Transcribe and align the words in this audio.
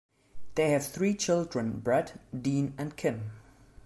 They 0.55 0.71
have 0.71 0.83
three 0.87 1.13
children, 1.13 1.79
Brett, 1.79 2.19
Dean 2.35 2.73
and 2.75 2.97
Kim. 2.97 3.33